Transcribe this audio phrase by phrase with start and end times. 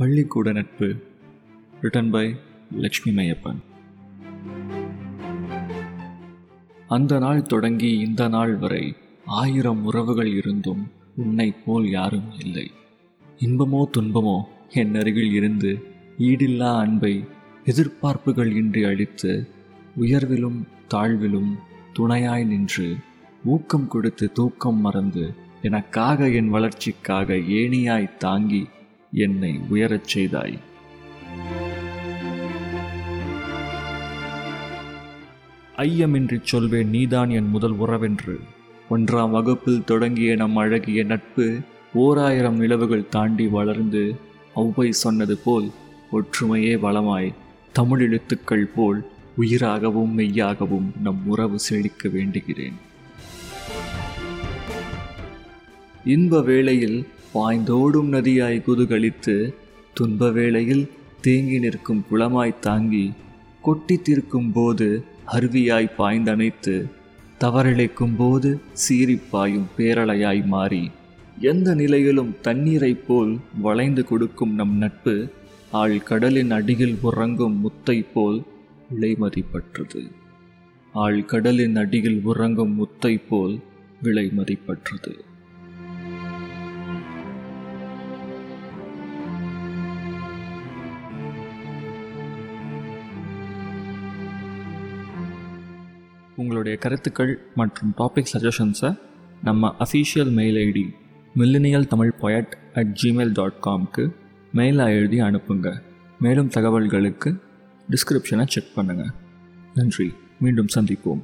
[0.00, 0.96] பள்ளிக்கூட நட்பு
[1.82, 2.36] written by
[2.70, 3.58] Lakshmi Maiyappan.
[6.88, 8.94] அந்த நாள் தொடங்கி இந்த நாள் வரை
[9.24, 12.70] ஆயிரம் உறவுகள் இருந்தும் உன்னை போல் யாரும் இல்லை.
[13.38, 15.82] இன்பமோ துன்பமோ என் அருகில் இருந்து
[16.18, 17.24] ஈடில்லா அன்பை
[17.64, 19.46] எதிர்பார்ப்புகள் இன்றி அளித்து
[19.96, 21.56] உயர்விலும் தாழ்விலும்
[21.92, 22.96] துணையாய் நின்று
[23.44, 28.68] ஊக்கம் கொடுத்து தூக்கம் மறந்து எனக்காக என் வளர்ச்சிக்காக ஏணியாய் தாங்கி
[29.12, 30.58] என்னை உயரச் செய்தாய்.
[35.76, 38.38] ஐயமின்றி சொல்வேன் நீதான் என் முதல் உறவென்று.
[38.90, 41.58] ஒன்றாம் வகுப்பில் தொடங்கிய நம் அழகிய நட்பு
[41.94, 44.16] ஓராயிரம் நிலவுகள் தாண்டி வளர்ந்து
[44.56, 45.70] ஔவை சொன்னது போல்
[46.12, 47.34] ஒற்றுமையே வளமாய்
[47.72, 49.06] தமிழ் எழுத்துக்கள் போல்
[49.40, 52.72] உயிராகவும் மெய்யாகவும் நம் உறவு செழிக்க வேண்டுகிறேன்.
[56.04, 59.54] இன்ப வேளையில் பாய்ந்தோடும் நதியாய் குதுகலித்து
[59.94, 63.12] துன்ப வேளையில் தேங்கி நிற்கும் குளமாய் தாங்கி
[63.62, 66.90] கொட்டி தீர்க்கும் போது அருவியாய் பாய்ந்தணைத்து
[67.40, 70.90] தவறிழைக்கும் போது சீரிப்பாயும் பேரலையாய் மாறி
[71.40, 75.32] எந்த நிலையிலும் தண்ணீரைப் போல் வளைந்து கொடுக்கும் நம் நட்பு
[75.70, 78.42] ஆள் கடலின் அடியில் உறங்கும் முத்தை போல்
[78.94, 80.10] விலைமதிப்பற்றது.
[80.94, 83.60] ஆழ்கடலின் அடியில் உறங்கும் முத்தை போல்
[84.02, 85.14] விலைமதிப்பற்றது.
[96.40, 98.98] உங்களுடைய கருத்துக்கள் மற்றும் டாபிக் சஜஷன்ஸை
[99.42, 100.84] நம்ம official mail ID
[101.36, 104.04] millennial Tamil poet at Gmail dot காம்க்கு
[104.54, 105.80] மெயிலாக எழுதி அனுப்புங்க.
[106.20, 107.30] மேலும் தகவல்களுக்கு
[107.90, 109.10] டிஸ்கிரிப்ஷனை செக் பண்ணுங்கள்
[109.74, 110.12] நன்றி.
[110.40, 111.22] மீண்டும் சந்திப்போம்.